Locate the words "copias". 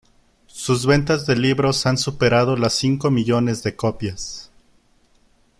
3.75-4.49